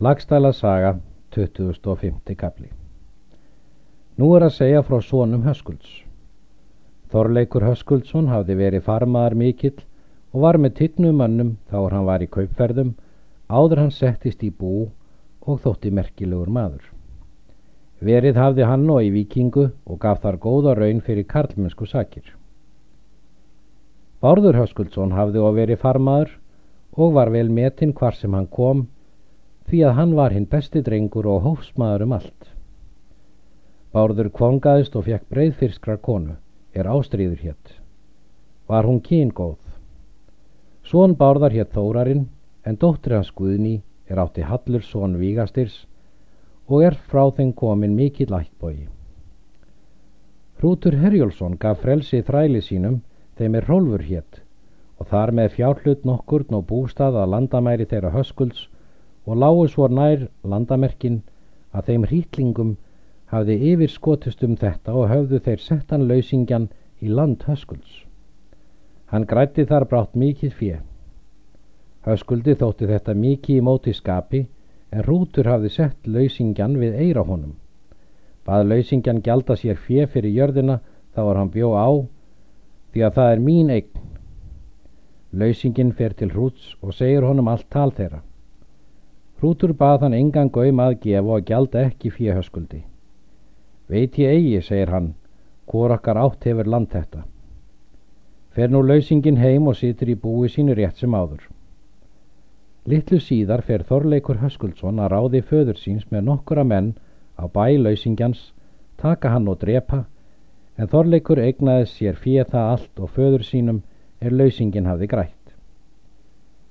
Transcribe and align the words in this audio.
Lagstæla 0.00 0.52
saga, 0.52 0.94
2005. 1.34 2.36
kapli 2.38 2.68
Nú 4.14 4.28
er 4.36 4.44
að 4.46 4.52
segja 4.54 4.82
frá 4.86 5.00
sonum 5.02 5.40
Höskulds. 5.42 5.88
Þorleikur 7.10 7.64
Höskuldsson 7.66 8.28
hafði 8.30 8.54
verið 8.60 8.84
farmaðar 8.86 9.34
mikill 9.40 9.80
og 10.30 10.44
var 10.44 10.58
með 10.62 10.76
tignum 10.76 11.18
mönnum 11.18 11.48
þá 11.66 11.74
er 11.80 11.96
hann 11.96 12.06
var 12.06 12.22
í 12.22 12.28
kaupferðum, 12.30 12.92
áður 13.50 13.80
hann 13.82 13.90
settist 13.96 14.44
í 14.46 14.52
bú 14.54 14.84
og 15.42 15.58
þótti 15.64 15.90
merkilegur 15.90 16.52
maður. 16.58 16.84
Verið 17.98 18.38
hafði 18.38 18.68
hann 18.70 18.84
og 18.94 19.02
í 19.02 19.10
vikingu 19.16 19.64
og 19.82 19.98
gaf 20.04 20.20
þar 20.22 20.38
góða 20.44 20.76
raun 20.78 21.00
fyrir 21.08 21.26
karlmennsku 21.26 21.88
sakir. 21.90 22.36
Bárður 24.22 24.60
Höskuldsson 24.62 25.18
hafði 25.18 25.42
og 25.42 25.58
verið 25.58 25.82
farmaður 25.82 26.38
og 26.94 27.18
var 27.18 27.34
vel 27.34 27.50
metinn 27.50 27.96
hvar 27.98 28.14
sem 28.14 28.38
hann 28.38 28.46
kom 28.46 28.86
því 29.68 29.82
að 29.84 29.96
hann 29.98 30.14
var 30.16 30.32
hinn 30.32 30.48
besti 30.48 30.80
drengur 30.84 31.26
og 31.28 31.42
hófsmaður 31.44 32.06
um 32.06 32.14
allt. 32.16 32.48
Bárður 33.92 34.30
kvongaðist 34.32 34.96
og 34.96 35.06
fekk 35.08 35.28
breyðfyrskrar 35.32 36.00
konu, 36.04 36.36
er 36.72 36.88
ástriður 36.88 37.40
hétt. 37.44 37.74
Var 38.68 38.88
hún 38.88 39.00
kyngóð. 39.04 39.58
Svon 40.88 41.16
Bárðar 41.20 41.52
hétt 41.52 41.72
Þórarinn, 41.76 42.26
en 42.64 42.76
dóttir 42.76 43.16
hans 43.16 43.32
Guðni 43.36 43.82
er 44.08 44.20
átti 44.20 44.44
Hallur 44.44 44.84
svon 44.84 45.18
Vígastirs 45.20 45.84
og 46.68 46.84
er 46.84 46.96
frá 47.08 47.28
þeim 47.36 47.52
komin 47.56 47.96
mikill 47.96 48.32
ættbógi. 48.36 48.88
Hrútur 50.58 50.96
Herjólfsson 51.00 51.56
gaf 51.60 51.80
frelsi 51.84 52.20
þræli 52.24 52.60
sínum 52.64 53.00
þeim 53.38 53.56
er 53.60 53.68
Rólfur 53.68 54.04
hétt 54.04 54.40
og 54.98 55.08
þar 55.12 55.32
með 55.38 55.52
fjárhlut 55.56 56.04
nokkurn 56.08 56.56
og 56.58 56.66
bústað 56.72 57.20
að 57.20 57.32
landamæri 57.34 57.86
þeirra 57.88 58.10
höskulds 58.16 58.66
og 59.28 59.36
lágu 59.36 59.66
svo 59.68 59.88
nær 59.92 60.24
landamerkin 60.42 61.20
að 61.76 61.90
þeim 61.90 62.04
hrítlingum 62.08 62.76
hafði 63.28 63.56
yfir 63.72 63.92
skotist 63.92 64.44
um 64.46 64.56
þetta 64.56 64.94
og 64.96 65.10
höfðu 65.12 65.40
þeir 65.44 65.60
settan 65.60 66.06
lausingjan 66.08 66.68
í 67.04 67.12
land 67.12 67.44
höskulds. 67.44 68.04
Hann 69.12 69.28
grætti 69.28 69.66
þar 69.68 69.84
brátt 69.90 70.16
mikið 70.16 70.54
fjö. 70.60 70.78
Höskuldi 72.08 72.56
þótti 72.56 72.88
þetta 72.88 73.14
mikið 73.14 73.60
í 73.60 73.64
móti 73.68 73.94
skapi 73.96 74.46
en 74.92 75.04
Rútur 75.04 75.48
hafði 75.52 75.74
sett 75.76 76.08
lausingjan 76.08 76.78
við 76.80 76.96
eira 76.96 77.24
honum. 77.28 77.56
Bað 78.48 78.70
lausingjan 78.72 79.20
gjalda 79.24 79.58
sér 79.60 79.76
fjö 79.76 80.06
fyrir 80.08 80.32
jörðina 80.32 80.78
þá 81.12 81.20
var 81.28 81.40
hann 81.42 81.52
bjó 81.52 81.74
á 81.76 81.88
því 82.92 83.04
að 83.04 83.18
það 83.20 83.32
er 83.34 83.44
mín 83.44 83.72
eign. 83.76 84.06
Lausingin 85.36 85.92
fer 85.92 86.16
til 86.16 86.32
Rúts 86.32 86.72
og 86.80 86.96
segir 86.96 87.28
honum 87.28 87.52
allt 87.52 87.68
tal 87.68 87.90
þeirra. 87.92 88.22
Hrútur 89.38 89.70
bað 89.80 90.02
hann 90.02 90.14
engan 90.18 90.48
gaum 90.50 90.80
að 90.82 90.96
gefa 91.04 91.34
og 91.36 91.44
gjalda 91.46 91.82
ekki 91.86 92.10
fíahöskuldi. 92.10 92.80
Veit 93.88 94.18
ég 94.18 94.32
eigi, 94.34 94.62
segir 94.66 94.90
hann, 94.90 95.12
hvor 95.70 95.94
okkar 95.94 96.18
átt 96.18 96.48
hefur 96.48 96.66
land 96.66 96.90
þetta. 96.90 97.22
Fer 98.50 98.72
nú 98.74 98.82
lausingin 98.82 99.38
heim 99.38 99.68
og 99.70 99.78
situr 99.78 100.10
í 100.10 100.16
búi 100.18 100.50
sínu 100.50 100.74
rétt 100.74 100.98
sem 100.98 101.14
áður. 101.14 101.46
Littlu 102.88 103.20
síðar 103.22 103.62
fer 103.62 103.86
Þorleikur 103.86 104.40
Höskuldsson 104.42 104.98
að 105.04 105.12
ráði 105.14 105.44
föður 105.46 105.78
síns 105.78 106.10
með 106.10 106.26
nokkura 106.32 106.64
menn 106.64 106.94
á 107.38 107.46
bæ 107.46 107.78
lausingjans, 107.78 108.40
taka 108.98 109.30
hann 109.36 109.46
og 109.46 109.60
drepa, 109.62 110.02
en 110.74 110.90
Þorleikur 110.90 111.38
eignaði 111.44 111.86
sér 111.92 112.18
fíð 112.18 112.50
það 112.56 112.70
allt 112.74 113.02
og 113.04 113.14
föður 113.14 113.46
sínum 113.46 113.82
er 114.18 114.34
lausingin 114.34 114.90
hafði 114.90 115.14
grætt. 115.14 115.37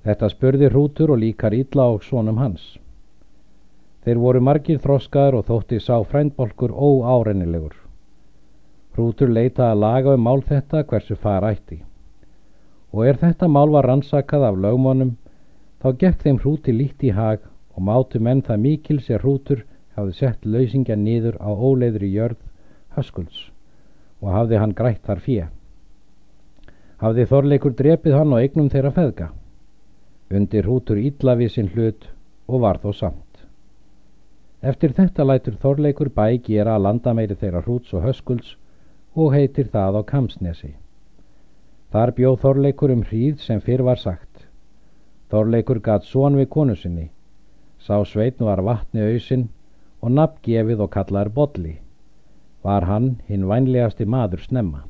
Þetta 0.06 0.28
spurði 0.30 0.68
hrútur 0.70 1.10
og 1.10 1.18
líkar 1.22 1.54
illa 1.56 1.88
á 1.90 1.92
svonum 2.02 2.38
hans. 2.38 2.76
Þeir 4.06 4.20
voru 4.22 4.40
margir 4.40 4.78
þroskaður 4.78 5.40
og 5.40 5.46
þótti 5.48 5.80
sá 5.82 5.96
frændbolkur 6.06 6.70
óárennilegur. 6.70 7.74
Hrútur 8.94 9.28
leita 9.28 9.72
að 9.72 9.80
laga 9.82 10.14
um 10.14 10.22
mál 10.26 10.42
þetta 10.46 10.84
hversu 10.86 11.16
fara 11.18 11.50
ætti. 11.54 11.80
Og 12.94 13.04
er 13.06 13.18
þetta 13.20 13.48
mál 13.50 13.68
var 13.74 13.88
rannsakað 13.90 14.46
af 14.48 14.60
lögmónum, 14.64 15.16
þá 15.82 15.88
gekk 15.98 16.22
þeim 16.22 16.38
hrúti 16.44 16.72
líkt 16.72 17.04
í 17.04 17.10
hag 17.14 17.42
og 17.74 17.82
mátu 17.90 18.22
menn 18.22 18.40
það 18.42 18.62
mikil 18.64 19.00
sér 19.02 19.22
hrútur 19.22 19.64
hafði 19.98 20.14
sett 20.20 20.46
lausingja 20.46 20.96
nýður 20.96 21.36
á 21.42 21.50
óleiðri 21.50 22.08
jörð 22.14 22.38
höskulds 22.96 23.50
og 24.22 24.32
hafði 24.34 24.62
hann 24.62 24.74
grætt 24.78 25.02
þar 25.04 25.20
fíja. 25.26 25.50
Hafði 27.02 27.28
þorleikur 27.30 27.76
drepið 27.78 28.16
hann 28.18 28.32
og 28.32 28.42
eignum 28.42 28.70
þeirra 28.72 28.94
feðga 28.94 29.28
undir 30.30 30.66
hútur 30.68 30.98
ítla 31.00 31.34
við 31.40 31.54
sinn 31.54 31.70
hlut 31.74 32.08
og 32.48 32.62
var 32.64 32.80
þó 32.82 32.92
samt. 32.94 33.24
Eftir 34.60 34.92
þetta 34.92 35.24
lætur 35.24 35.56
Þorleikur 35.62 36.10
bæ 36.10 36.40
gera 36.42 36.74
að 36.76 36.84
landa 36.86 37.14
meiri 37.14 37.36
þeirra 37.38 37.62
hrúts 37.62 37.94
og 37.94 38.02
höskulds 38.02 38.56
og 39.14 39.32
heitir 39.34 39.70
það 39.72 40.00
á 40.00 40.02
Kamsnesi. 40.08 40.72
Þar 41.92 42.12
bjóð 42.16 42.40
Þorleikur 42.42 42.92
um 42.92 43.04
hríð 43.06 43.38
sem 43.40 43.60
fyrr 43.64 43.84
var 43.86 44.00
sagt. 44.02 44.48
Þorleikur 45.30 45.80
gatt 45.80 46.04
són 46.04 46.36
við 46.36 46.50
konu 46.52 46.76
sinni. 46.76 47.08
Sá 47.78 48.02
sveitn 48.04 48.44
var 48.44 48.64
vatni 48.66 49.04
auðsin 49.04 49.48
og 50.02 50.12
nafngefið 50.12 50.82
og 50.84 50.90
kallar 50.92 51.30
Bodli. 51.32 51.78
Var 52.62 52.84
hann 52.84 53.16
hinn 53.28 53.46
vænlegasti 53.48 54.04
maður 54.04 54.42
snemma. 54.42 54.82